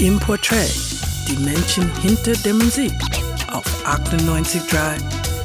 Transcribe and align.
im 0.00 0.18
Portrait, 0.18 0.70
die 1.26 1.36
Menschen 1.42 1.90
hinter 2.02 2.32
der 2.44 2.52
Musik 2.52 2.92
auf 3.50 3.64
98.3 3.86 5.00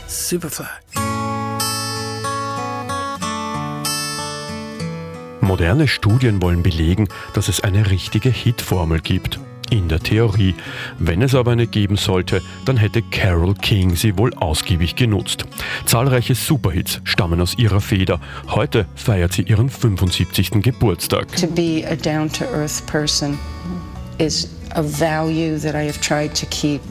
Superfly. 0.08 0.66
Moderne 5.40 5.88
Studien 5.88 6.42
wollen 6.42 6.64
belegen, 6.64 7.08
dass 7.34 7.48
es 7.48 7.62
eine 7.62 7.90
richtige 7.90 8.30
Hitformel 8.30 9.00
gibt. 9.00 9.40
In 9.70 9.88
der 9.88 10.02
Theorie. 10.02 10.54
Wenn 11.00 11.22
es 11.22 11.34
aber 11.34 11.52
eine 11.52 11.66
geben 11.66 11.96
sollte, 11.96 12.42
dann 12.66 12.76
hätte 12.76 13.02
Carol 13.02 13.54
King 13.54 13.96
sie 13.96 14.18
wohl 14.18 14.34
ausgiebig 14.34 14.98
genutzt. 14.98 15.46
Zahlreiche 15.86 16.36
Superhits 16.36 17.00
stammen 17.06 17.40
aus 17.40 17.58
ihrer 17.58 17.80
Feder. 17.80 18.20
Heute 18.50 18.86
feiert 18.96 19.32
sie 19.32 19.44
ihren 19.44 19.70
75. 19.70 20.62
Geburtstag. 20.62 21.34
To 21.38 21.48
be 21.48 21.86
a 21.90 21.96
down-to-earth 21.96 22.86
person 22.86 23.40
is 24.22 24.48
a 24.76 24.84
value 24.84 25.58
that 25.58 25.76
I 25.76 25.84
have 25.84 26.00
tried 26.00 26.36
to 26.36 26.46
keep 26.46 26.82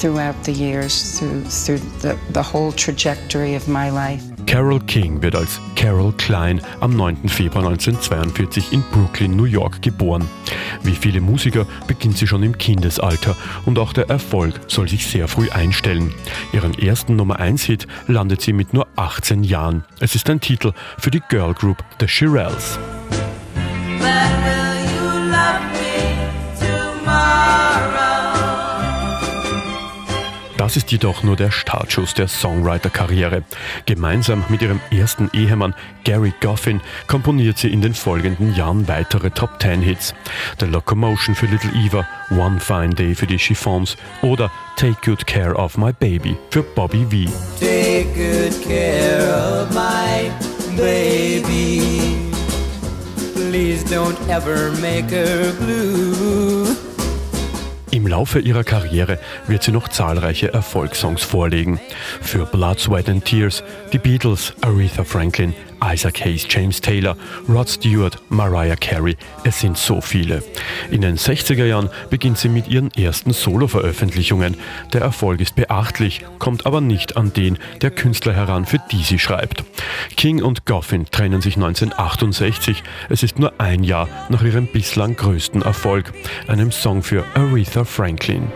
throughout 0.00 0.36
the 0.44 0.52
years, 0.52 1.18
through, 1.18 1.42
through 1.44 1.78
the, 2.00 2.16
the 2.32 2.42
whole 2.42 2.72
trajectory 2.72 3.54
of 3.56 3.66
my 3.68 3.90
life. 3.90 4.22
Carol 4.46 4.78
King 4.80 5.20
wird 5.22 5.34
als 5.34 5.58
Carol 5.74 6.12
Klein 6.12 6.60
am 6.80 6.96
9. 6.96 7.28
Februar 7.28 7.66
1942 7.66 8.72
in 8.72 8.84
Brooklyn, 8.92 9.34
New 9.36 9.44
York 9.44 9.82
geboren. 9.82 10.28
Wie 10.82 10.94
viele 10.94 11.20
Musiker 11.20 11.66
beginnt 11.88 12.18
sie 12.18 12.26
schon 12.26 12.42
im 12.42 12.56
Kindesalter 12.56 13.34
und 13.64 13.78
auch 13.78 13.92
der 13.92 14.08
Erfolg 14.08 14.60
soll 14.68 14.88
sich 14.88 15.06
sehr 15.06 15.26
früh 15.28 15.50
einstellen. 15.50 16.12
Ihren 16.52 16.78
ersten 16.78 17.16
Nummer 17.16 17.40
1 17.40 17.64
Hit 17.64 17.86
landet 18.06 18.42
sie 18.42 18.52
mit 18.52 18.74
nur 18.74 18.86
18 18.96 19.42
Jahren. 19.42 19.84
Es 19.98 20.14
ist 20.14 20.30
ein 20.30 20.40
Titel 20.40 20.72
für 20.98 21.10
die 21.10 21.22
Girl 21.28 21.54
Group 21.54 21.82
The 21.98 22.06
Shirelles. 22.06 22.78
Das 30.64 30.78
ist 30.78 30.90
jedoch 30.90 31.22
nur 31.22 31.36
der 31.36 31.50
Startschuss 31.50 32.14
der 32.14 32.26
Songwriter-Karriere. 32.26 33.42
Gemeinsam 33.84 34.46
mit 34.48 34.62
ihrem 34.62 34.80
ersten 34.90 35.28
Ehemann 35.34 35.74
Gary 36.04 36.32
Goffin 36.40 36.80
komponiert 37.06 37.58
sie 37.58 37.68
in 37.68 37.82
den 37.82 37.92
folgenden 37.92 38.56
Jahren 38.56 38.88
weitere 38.88 39.30
Top 39.30 39.58
Ten 39.58 39.82
Hits. 39.82 40.14
The 40.58 40.64
Locomotion 40.64 41.34
für 41.34 41.44
Little 41.44 41.70
Eva, 41.74 42.08
One 42.30 42.60
Fine 42.60 42.94
Day 42.94 43.14
für 43.14 43.26
die 43.26 43.38
Chiffons 43.38 43.98
oder 44.22 44.50
Take 44.76 44.96
Good 45.04 45.26
Care 45.26 45.54
of 45.54 45.76
My 45.76 45.92
Baby 45.92 46.34
für 46.48 46.62
Bobby 46.62 47.04
V. 47.10 47.30
Take 47.60 48.06
good 48.14 48.66
care 48.66 49.34
of 49.34 49.70
my 49.74 50.30
baby. 50.78 52.32
Please 53.34 53.84
don't 53.84 54.18
ever 54.30 54.72
make 54.80 55.10
her 55.10 55.52
blue. 55.58 56.73
Im 57.94 58.08
Laufe 58.08 58.40
ihrer 58.40 58.64
Karriere 58.64 59.20
wird 59.46 59.62
sie 59.62 59.70
noch 59.70 59.86
zahlreiche 59.86 60.52
Erfolgssongs 60.52 61.22
vorlegen. 61.22 61.78
Für 62.20 62.44
Blood, 62.44 62.80
Sweat 62.80 63.08
and 63.08 63.24
Tears, 63.24 63.62
die 63.92 63.98
Beatles, 63.98 64.52
Aretha 64.62 65.04
Franklin, 65.04 65.54
Isaac 65.84 66.24
Hayes, 66.24 66.46
James 66.48 66.80
Taylor, 66.80 67.16
Rod 67.48 67.68
Stewart, 67.68 68.18
Mariah 68.30 68.76
Carey, 68.76 69.16
es 69.44 69.60
sind 69.60 69.76
so 69.76 70.00
viele. 70.00 70.42
In 70.90 71.00
den 71.00 71.16
60er 71.16 71.64
Jahren 71.64 71.90
beginnt 72.10 72.38
sie 72.38 72.48
mit 72.48 72.68
ihren 72.68 72.90
ersten 72.92 73.32
Solo-Veröffentlichungen. 73.32 74.56
Der 74.92 75.02
Erfolg 75.02 75.40
ist 75.40 75.56
beachtlich, 75.56 76.24
kommt 76.38 76.66
aber 76.66 76.80
nicht 76.80 77.16
an 77.16 77.32
den 77.32 77.58
der 77.82 77.90
Künstler 77.90 78.32
heran, 78.32 78.66
für 78.66 78.78
die 78.90 79.02
sie 79.02 79.18
schreibt. 79.18 79.64
King 80.16 80.42
und 80.42 80.66
Goffin 80.66 81.06
trennen 81.10 81.40
sich 81.40 81.56
1968. 81.56 82.82
Es 83.08 83.22
ist 83.22 83.38
nur 83.38 83.52
ein 83.58 83.84
Jahr 83.84 84.08
nach 84.28 84.42
ihrem 84.42 84.66
bislang 84.66 85.16
größten 85.16 85.62
Erfolg, 85.62 86.12
einem 86.48 86.72
Song 86.72 87.02
für 87.02 87.24
Aretha 87.34 87.84
Franklin. 87.84 88.50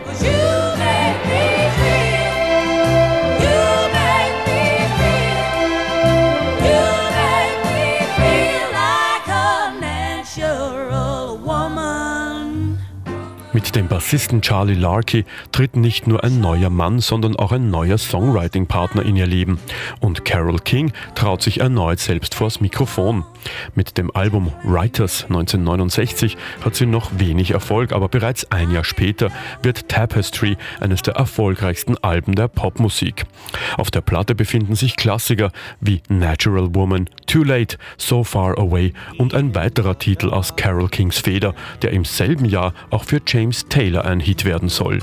Mit 13.51 13.75
dem 13.75 13.87
Bassisten 13.87 14.43
Charlie 14.43 14.75
Larky 14.75 15.25
tritt 15.51 15.75
nicht 15.75 16.05
nur 16.05 16.23
ein 16.23 16.39
neuer 16.39 16.69
Mann, 16.69 16.99
sondern 16.99 17.35
auch 17.35 17.51
ein 17.51 17.71
neuer 17.71 17.97
Songwriting-Partner 17.97 19.01
in 19.01 19.15
ihr 19.15 19.25
Leben. 19.25 19.59
Und 19.99 20.23
Carol 20.23 20.59
King 20.59 20.91
traut 21.15 21.41
sich 21.41 21.59
erneut 21.59 21.99
selbst 21.99 22.35
vors 22.35 22.61
Mikrofon. 22.61 23.25
Mit 23.75 23.97
dem 23.97 24.15
Album 24.15 24.51
Writers 24.63 25.25
1969 25.25 26.37
hat 26.63 26.75
sie 26.75 26.85
noch 26.85 27.11
wenig 27.17 27.51
Erfolg, 27.51 27.91
aber 27.91 28.07
bereits 28.07 28.51
ein 28.51 28.71
Jahr 28.71 28.83
später 28.83 29.29
wird 29.61 29.89
Tapestry 29.89 30.57
eines 30.79 31.01
der 31.01 31.15
erfolgreichsten 31.15 31.97
Alben 31.97 32.35
der 32.35 32.47
Popmusik. 32.47 33.25
Auf 33.77 33.91
der 33.91 34.01
Platte 34.01 34.35
befinden 34.35 34.75
sich 34.75 34.95
Klassiker 34.95 35.51
wie 35.79 36.01
Natural 36.09 36.73
Woman, 36.75 37.09
Too 37.27 37.43
Late, 37.43 37.77
So 37.97 38.23
Far 38.23 38.57
Away 38.57 38.93
und 39.17 39.33
ein 39.33 39.55
weiterer 39.55 39.97
Titel 39.97 40.29
aus 40.29 40.55
Carol 40.55 40.89
Kings 40.89 41.19
Feder, 41.19 41.53
der 41.81 41.91
im 41.91 42.05
selben 42.05 42.45
Jahr 42.45 42.73
auch 42.89 43.03
für 43.03 43.21
James 43.25 43.67
Taylor 43.67 44.05
ein 44.05 44.19
Hit 44.19 44.45
werden 44.45 44.69
soll. 44.69 44.99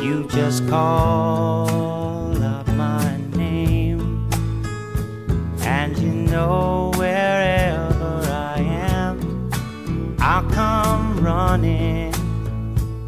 You 0.00 0.28
just 0.32 0.68
call 0.68 2.42
up 2.42 2.68
my 2.68 3.16
name 3.36 4.28
and 5.64 5.98
you 5.98 6.12
know 6.12 6.92
come 11.48 11.62
running 11.62 12.12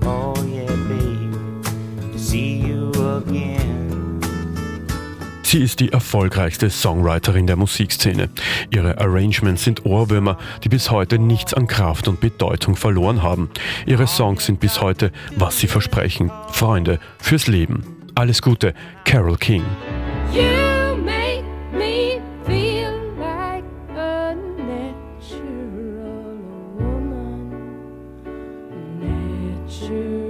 oh 0.03 0.35
yeah 0.45 0.67
baby 0.89 1.31
to 2.13 2.19
see 2.19 2.59
you 2.59 2.91
again 3.17 4.21
Sie 5.43 5.59
ist 5.59 5.81
die 5.81 5.91
erfolgreichste 5.91 6.71
Songwriterin 6.71 7.49
der 7.49 7.57
Musikszene. 7.57 8.29
Ihre 8.71 8.99
Arrangements 8.99 9.65
sind 9.65 9.85
Ohrwürmer, 9.85 10.39
die 10.63 10.69
bis 10.69 10.93
heute 10.93 11.19
nichts 11.19 11.55
an 11.55 11.67
Kraft 11.67 12.07
und 12.07 12.21
Bedeutung 12.21 12.77
verloren 12.77 13.25
haben. 13.25 13.51
Ihre 13.85 14.07
Songs 14.07 14.47
sind 14.47 14.61
bis 14.61 14.81
heute, 14.81 15.11
was 15.35 15.59
sie 15.59 15.67
versprechen. 15.67 16.31
Freunde 16.53 17.01
fürs 17.19 17.49
Leben. 17.49 17.83
Alles 18.15 18.43
Gute, 18.43 18.75
Carol 19.05 19.39
King. 19.39 19.65
You 20.33 20.70
shoes. 29.81 30.30